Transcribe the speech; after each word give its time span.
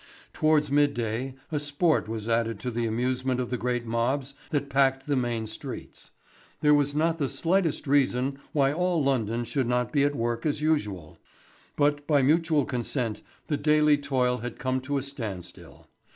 Towards 0.33 0.71
midday 0.71 1.35
a 1.51 1.59
sport 1.59 2.07
was 2.07 2.27
added 2.27 2.59
to 2.61 2.71
the 2.71 2.87
amusement 2.87 3.39
of 3.39 3.51
the 3.51 3.57
great 3.57 3.85
mobs 3.85 4.33
that 4.49 4.67
packed 4.67 5.05
the 5.05 5.15
main 5.15 5.45
streets. 5.45 6.09
There 6.61 6.73
was 6.73 6.95
not 6.95 7.19
the 7.19 7.29
slightest 7.29 7.85
reason 7.85 8.39
why 8.51 8.73
all 8.73 9.03
London 9.03 9.43
should 9.45 9.67
not 9.67 9.91
be 9.91 10.03
at 10.03 10.15
work 10.15 10.43
as 10.43 10.59
usual, 10.59 11.19
but, 11.75 12.07
by 12.07 12.23
mutual 12.23 12.65
consent, 12.65 13.21
the 13.45 13.57
daily 13.57 13.95
toil 13.99 14.39
had 14.39 14.57
come 14.57 14.81
to 14.81 14.97
a 14.97 15.03
standstill. 15.03 15.87